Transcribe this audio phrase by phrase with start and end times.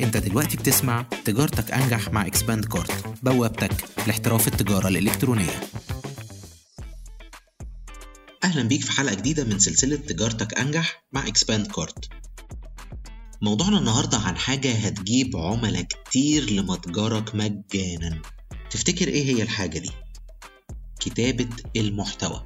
[0.00, 5.60] انت دلوقتي بتسمع تجارتك انجح مع ExpandCart بوابتك لاحتراف التجارة الإلكترونية.
[8.44, 12.08] أهلا بيك في حلقة جديدة من سلسلة تجارتك أنجح مع ExpandCart
[13.42, 18.22] موضوعنا النهاردة عن حاجة هتجيب عملاء كتير لمتجرك مجانا.
[18.70, 19.90] تفتكر إيه هي الحاجة دي؟
[21.00, 22.44] كتابة المحتوى.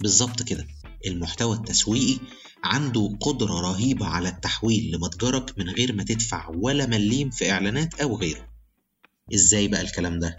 [0.00, 0.66] بالظبط كده
[1.06, 2.18] المحتوى التسويقي
[2.64, 8.16] عنده قدرة رهيبة على التحويل لمتجرك من غير ما تدفع ولا مليم في إعلانات أو
[8.16, 8.48] غيره.
[9.34, 10.36] إزاي بقى الكلام ده؟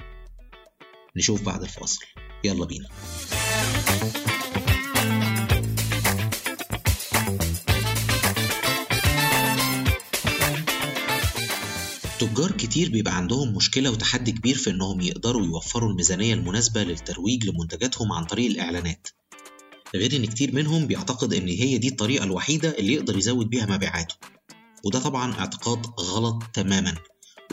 [1.17, 2.05] نشوف بعد الفاصل.
[2.43, 2.87] يلا بينا.
[12.19, 18.11] تجار كتير بيبقى عندهم مشكلة وتحدي كبير في إنهم يقدروا يوفروا الميزانية المناسبة للترويج لمنتجاتهم
[18.11, 19.07] عن طريق الإعلانات.
[19.95, 24.15] غير إن كتير منهم بيعتقد إن هي دي الطريقة الوحيدة اللي يقدر يزود بيها مبيعاته.
[24.85, 26.95] وده طبعا اعتقاد غلط تماما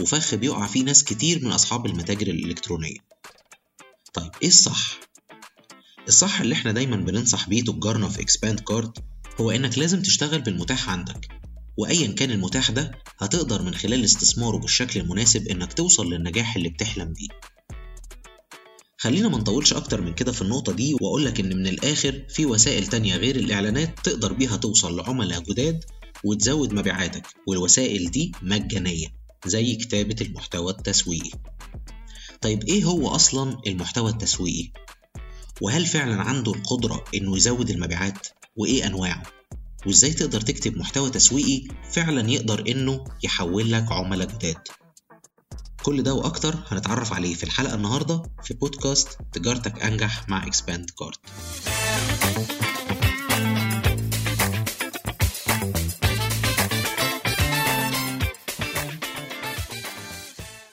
[0.01, 2.99] وفخ بيقع فيه ناس كتير من أصحاب المتاجر الإلكترونية.
[4.15, 5.01] طيب إيه الصح؟
[6.09, 8.99] الصح اللي إحنا دايما بننصح بيه تجارنا في ExpandCart
[9.41, 11.29] هو إنك لازم تشتغل بالمتاح عندك.
[11.77, 17.13] وأيا كان المتاح ده هتقدر من خلال استثماره بالشكل المناسب إنك توصل للنجاح اللي بتحلم
[17.13, 17.29] بيه.
[19.01, 22.87] خلينا ما نطولش أكتر من كده في النقطة دي وأقولك إن من الآخر في وسائل
[22.87, 25.85] تانية غير الإعلانات تقدر بيها توصل لعملاء جداد
[26.25, 29.07] وتزود مبيعاتك والوسائل دي مجانية
[29.47, 31.31] زي كتابة المحتوى التسويقي
[32.41, 34.71] طيب إيه هو أصلا المحتوى التسويقي؟
[35.61, 39.23] وهل فعلا عنده القدرة إنه يزود المبيعات؟ وإيه أنواعه؟
[39.87, 44.59] وإزاي تقدر تكتب محتوى تسويقي فعلا يقدر إنه يحول لك عملاء جداد؟
[45.83, 51.17] كل ده وأكتر هنتعرف عليه في الحلقة النهاردة في بودكاست تجارتك أنجح مع ExpandCart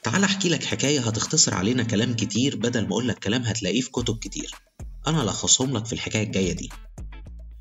[0.04, 3.92] تعال أحكي لك حكاية هتختصر علينا كلام كتير بدل ما أقول لك كلام هتلاقيه في
[3.92, 4.56] كتب كتير.
[5.08, 6.70] أنا لخصهم لك في الحكاية الجاية دي.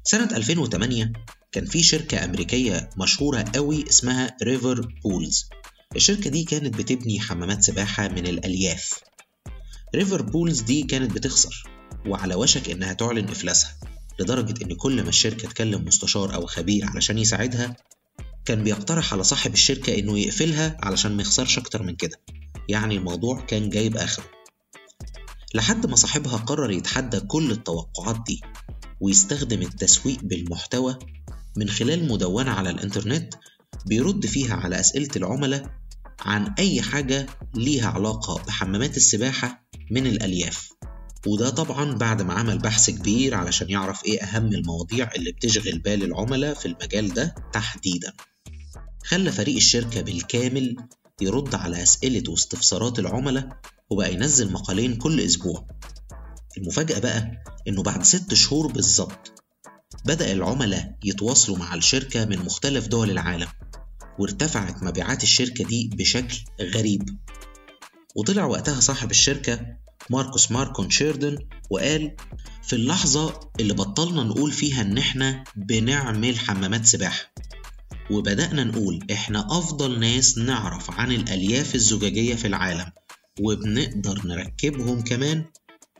[0.04, 1.12] سنة 2008
[1.52, 5.48] كان في شركة أمريكية مشهورة قوي اسمها River Pools
[5.96, 8.98] الشركة دي كانت بتبني حمامات سباحة من الألياف.
[9.94, 11.64] River Pools دي كانت بتخسر
[12.06, 13.76] وعلى وشك إنها تعلن إفلاسها
[14.20, 17.76] لدرجة إن كل ما الشركة تكلم مستشار أو خبير علشان يساعدها
[18.44, 22.20] كان بيقترح على صاحب الشركة إنه يقفلها علشان ما يخسرش أكتر من كده.
[22.68, 24.24] يعني الموضوع كان جايب آخره.
[25.54, 28.40] لحد ما صاحبها قرر يتحدى كل التوقعات دي
[29.00, 30.98] ويستخدم التسويق بالمحتوى
[31.56, 33.34] من خلال مدونة على الإنترنت
[33.86, 35.70] بيرد فيها على أسئلة العملاء
[36.20, 40.68] عن أي حاجة ليها علاقة بحمامات السباحة من الألياف.
[41.26, 46.04] وده طبعا بعد ما عمل بحث كبير علشان يعرف إيه أهم المواضيع اللي بتشغل بال
[46.04, 48.12] العملاء في المجال ده تحديدا.
[49.04, 50.76] خلى فريق الشركة بالكامل
[51.20, 53.48] يرد على أسئلة واستفسارات العملاء
[53.90, 55.66] وبقى ينزل مقالين كل أسبوع.
[56.58, 57.30] المفاجأة بقى
[57.68, 59.32] إنه بعد ست شهور بالظبط
[60.04, 63.48] بدأ العملاء يتواصلوا مع الشركة من مختلف دول العالم.
[64.18, 67.18] وارتفعت مبيعات الشركة دي بشكل غريب.
[68.16, 69.60] وطلع وقتها صاحب الشركة
[70.10, 71.38] ماركوس ماركون شيردن
[71.70, 72.16] وقال
[72.62, 77.32] في اللحظة اللي بطلنا نقول فيها إن إحنا بنعمل حمامات سباحة
[78.10, 82.86] وبدأنا نقول إحنا أفضل ناس نعرف عن الألياف الزجاجية في العالم
[83.40, 85.44] وبنقدر نركبهم كمان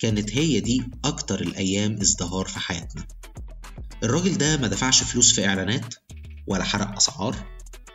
[0.01, 3.07] كانت هي دي أكتر الأيام ازدهار في حياتنا.
[4.03, 5.95] الراجل ده ما دفعش فلوس في إعلانات
[6.47, 7.54] ولا حرق أسعار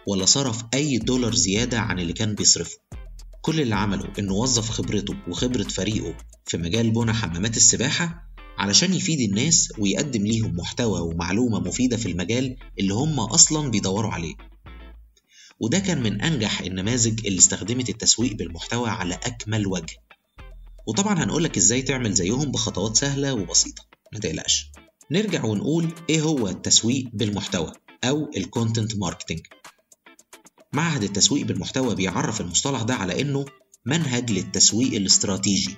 [0.10, 2.78] ولا صرف أي دولار زيادة عن اللي كان بيصرفه.
[3.42, 9.20] كل اللي عمله إنه وظف خبرته وخبرة فريقه في مجال بنى حمامات السباحة علشان يفيد
[9.30, 14.34] الناس ويقدم ليهم محتوى ومعلومة مفيدة في المجال اللي هم أصلا بيدوروا عليه.
[15.60, 19.96] وده كان من أنجح النماذج اللي استخدمت التسويق بالمحتوى على أكمل وجه.
[20.88, 23.84] وطبعا هنقولك إزاي تعمل زيهم بخطوات سهلة وبسيطة.
[24.14, 24.72] ما تقلقش.
[25.12, 27.72] نرجع ونقول إيه هو التسويق بالمحتوى
[28.04, 29.42] أو ال content marketing
[30.74, 33.46] معهد التسويق بالمحتوى بيعرف المصطلح ده على إنه
[33.86, 35.76] منهج للتسويق الاستراتيجي.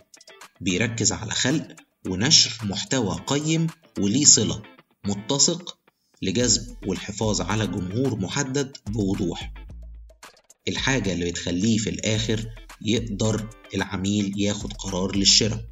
[0.62, 1.68] بيركز على خلق
[2.08, 3.68] ونشر محتوى قيم
[4.00, 4.62] وليه صلة
[5.06, 5.78] متسق
[6.22, 9.54] لجذب والحفاظ على جمهور محدد بوضوح.
[10.68, 12.46] الحاجة اللي بتخليه في الآخر
[12.82, 15.66] يقدر العميل ياخد قرار للشراء.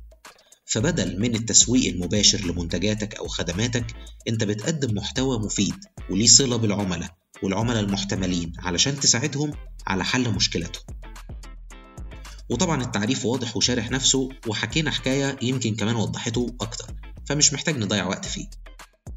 [0.65, 3.85] فبدل من التسويق المباشر لمنتجاتك أو خدماتك
[4.27, 5.75] أنت بتقدم محتوى مفيد
[6.09, 7.18] وليه صلة بالعملاء.
[7.43, 9.51] والعملاء المحتملين علشان تساعدهم
[9.87, 10.83] على حل مشكلتهم.
[12.49, 16.85] وطبعا التعريف واضح وشارح نفسه وحكينا حكاية يمكن كمان وضحته أكتر
[17.25, 18.49] فمش محتاج نضيع وقت فيه.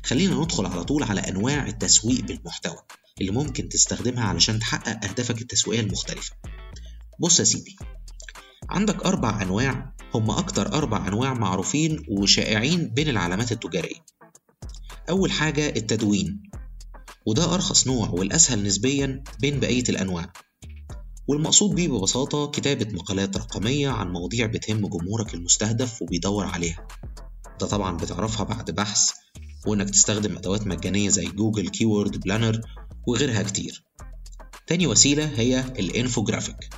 [0.05, 2.79] خلينا ندخل على طول على أنواع التسويق بالمحتوى
[3.21, 6.33] اللي ممكن تستخدمها علشان تحقق أهدافك التسويقية المختلفة.
[7.21, 7.77] بص يا سيدي
[8.71, 14.05] عندك أربع أنواع هم أكتر أربع أنواع معروفين وشائعين بين العلامات التجارية.
[15.11, 16.43] أول حاجة التدوين.
[17.27, 20.33] وده أرخص نوع والأسهل نسبيا بين بقية الأنواع.
[21.29, 26.87] والمقصود بيه ببساطة كتابة مقالات رقمية عن مواضيع بتهم جمهورك المستهدف وبيدور عليها.
[27.61, 29.11] ده طبعا بتعرفها بعد بحث
[29.67, 32.61] وإنك تستخدم أدوات مجانية زي Google Keyword Planner
[33.07, 33.85] وغيرها كتير.
[34.67, 36.75] تاني وسيلة هي الإنفوجرافيك.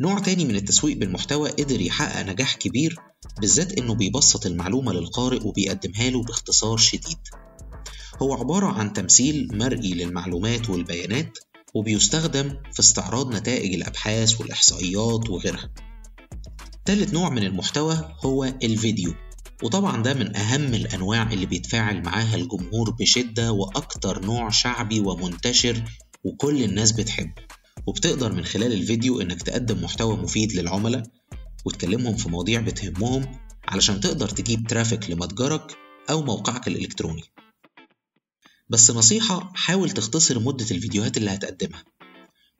[0.00, 2.96] نوع تاني من التسويق بالمحتوى قدر يحقق نجاح كبير
[3.40, 7.18] بالذات إنه بيبسط المعلومة للقارئ وبيقدمها له باختصار شديد.
[8.22, 11.38] هو عبارة عن تمثيل مرئي للمعلومات والبيانات
[11.74, 15.70] وبيستخدم في استعراض نتائج الأبحاث والإحصائيات وغيرها.
[16.84, 19.14] تالت نوع من المحتوى هو الفيديو
[19.62, 25.84] وطبعا ده من أهم الأنواع اللي بيتفاعل معاها الجمهور بشدة وأكتر نوع شعبي ومنتشر
[26.24, 27.42] وكل الناس بتحبه.
[27.86, 31.02] وبتقدر من خلال الفيديو إنك تقدم محتوى مفيد للعملاء
[31.64, 33.38] وتكلمهم في مواضيع بتهمهم
[33.68, 35.76] علشان تقدر تجيب ترافيك لمتجرك
[36.10, 37.22] أو موقعك الإلكتروني.
[38.68, 41.84] بس نصيحة حاول تختصر مدة الفيديوهات اللي هتقدمها.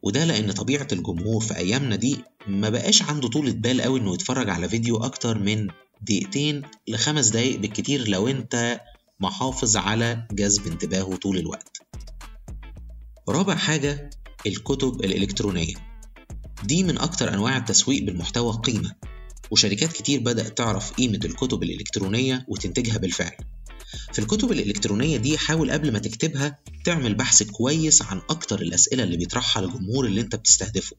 [0.03, 2.17] وده لأن طبيعة الجمهور في أيامنا دي
[2.47, 5.69] ما بقاش عنده طولة بال قوي إنه يتفرج على فيديو أكتر من
[6.03, 8.81] دقيقتين لخمس دقايق بالكتير لو أنت
[9.21, 11.79] محافظ على جذب انتباهه طول الوقت.
[13.29, 14.11] رابع حاجة
[14.47, 15.75] الكتب الإلكترونية.
[16.65, 18.95] دي من أكتر أنواع التسويق بالمحتوى قيمة
[19.51, 23.37] وشركات كتير بدأت تعرف قيمة الكتب الإلكترونية وتنتجها بالفعل.
[24.13, 29.17] في الكتب الإلكترونية دي حاول قبل ما تكتبها تعمل بحث كويس عن أكتر الأسئلة اللي
[29.17, 30.97] بيطرحها الجمهور اللي أنت بتستهدفه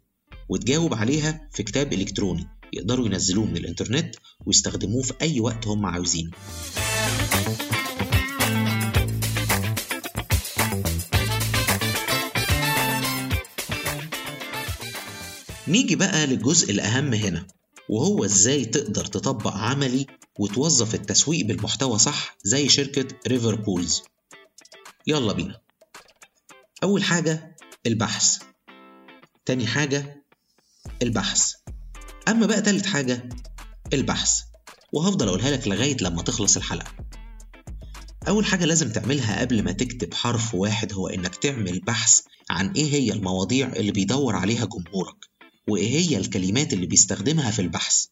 [0.50, 4.16] وتجاوب عليها في كتاب إلكتروني يقدروا ينزلوه من الإنترنت
[4.46, 6.32] ويستخدموه في أي وقت هم عاوزينه.
[15.68, 17.48] نيجي بقى للجزء الأهم هنا
[17.90, 20.06] وهو إزاي تقدر تطبق عملي
[20.40, 24.04] وتوظف التسويق بالمحتوى صح زي شركة ريفر بولز
[25.08, 25.62] يلا بينا.
[26.84, 27.56] أول حاجة
[27.86, 28.42] البحث.
[29.46, 30.24] تاني حاجة
[31.02, 31.52] البحث.
[32.28, 33.30] أما بقى تالت حاجة
[33.94, 34.42] البحث.
[34.94, 36.92] وهفضل أقولها لك لغاية لما تخلص الحلقة.
[38.28, 42.94] أول حاجة لازم تعملها قبل ما تكتب حرف واحد هو إنك تعمل بحث عن إيه
[42.94, 45.26] هي المواضيع اللي بيدور عليها جمهورك
[45.68, 48.06] وإيه هي الكلمات اللي بيستخدمها في البحث.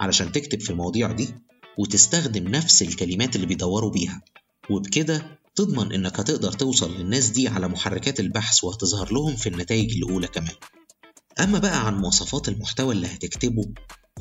[0.00, 1.34] علشان تكتب في المواضيع دي
[1.80, 4.22] وتستخدم نفس الكلمات اللي بيدوروا بيها.
[4.70, 10.26] وبكده تضمن إنك هتقدر توصل للناس دي على محركات البحث وهتظهر لهم في النتائج الأولى
[10.26, 10.54] كمان.
[11.40, 13.62] أما بقى عن مواصفات المحتوى اللي هتكتبه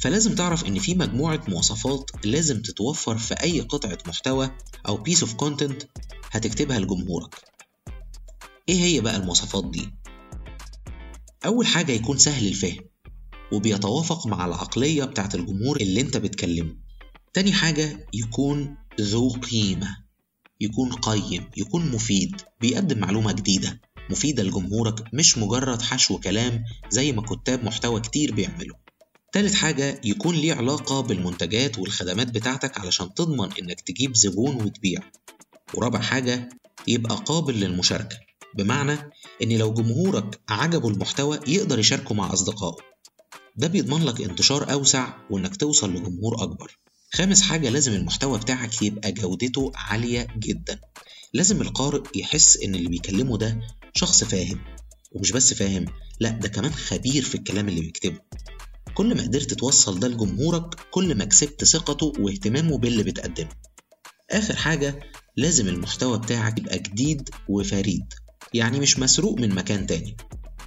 [0.02, 4.52] فلازم تعرف إن في مجموعة مواصفات لازم تتوفر في أي قطعة محتوى
[4.88, 5.86] أو piece of content
[6.32, 7.36] هتكتبها لجمهورك.
[8.70, 9.90] إيه هي بقى المواصفات دي؟
[11.46, 12.78] أول حاجة يكون سهل الفهم
[13.54, 16.76] وبيتوافق مع العقلية بتاعت الجمهور اللي أنت بتكلمه.
[17.34, 19.98] تاني حاجة يكون ذو قيمة
[20.62, 27.22] يكون قيم يكون مفيد بيقدم معلومة جديدة مفيدة لجمهورك مش مجرد حشو كلام زي ما
[27.22, 28.76] كتاب محتوى كتير بيعملوا
[29.32, 35.00] تالت حاجة يكون ليه علاقة بالمنتجات والخدمات بتاعتك علشان تضمن إنك تجيب زبون وتبيع.
[35.74, 36.50] ورابع حاجة
[36.88, 38.18] يبقى قابل للمشاركة
[38.58, 38.98] بمعنى
[39.44, 42.78] إن لو جمهورك عجبه المحتوى يقدر يشاركه مع أصدقائه.
[43.56, 46.80] ده بيضمن لك انتشار أوسع وإنك توصل لجمهور أكبر.
[47.14, 50.80] خامس حاجة لازم المحتوى بتاعك يبقى جودته عالية جدا.
[51.34, 53.60] لازم القارئ يحس إن اللي بيكلمه ده
[53.94, 54.60] شخص فاهم.
[55.12, 55.86] ومش بس فاهم
[56.20, 58.20] لأ ده كمان خبير في الكلام اللي بيكتبه.
[58.94, 63.50] كل ما قدرت توصل ده لجمهورك كل ما كسبت ثقته واهتمامه باللي بتقدمه.
[64.32, 65.00] آخر حاجة
[65.38, 68.14] لازم المحتوى بتاعك يبقى جديد وفريد.
[68.54, 70.18] يعني مش مسروق من مكان تاني.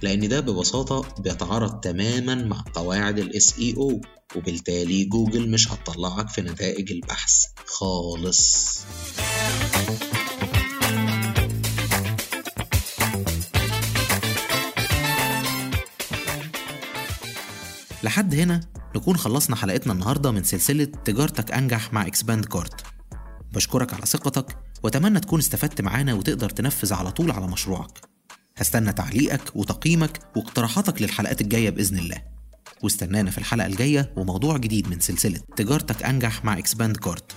[0.03, 6.91] لأن ده ببساطة بيتعارض تماما مع قواعد ال SEO وبالتالي جوجل مش هتطلعك في نتائج
[6.91, 8.79] البحث خالص.
[18.03, 18.59] لحد هنا
[18.95, 22.81] نكون خلصنا حلقتنا النهارده من سلسلة تجارتك أنجح مع ExpandCart
[23.53, 28.12] بشكرك على ثقتك وأتمنى تكون استفدت معانا وتقدر تنفذ على طول على مشروعك.
[28.57, 32.17] هستنى تعليقك وتقييمك واقتراحاتك للحلقات الجاية بإذن الله.
[32.83, 37.31] واستنانا في الحلقة الجاية وموضوع جديد من سلسلة تجارتك أنجح مع ExpandCart